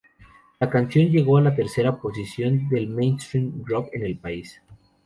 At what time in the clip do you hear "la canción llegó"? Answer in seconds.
0.59-1.37